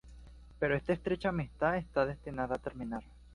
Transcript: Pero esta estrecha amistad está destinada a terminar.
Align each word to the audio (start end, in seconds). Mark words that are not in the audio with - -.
Pero 0.57 0.73
esta 0.75 0.93
estrecha 0.93 1.29
amistad 1.29 1.77
está 1.77 2.07
destinada 2.07 2.55
a 2.55 2.59
terminar. 2.59 3.03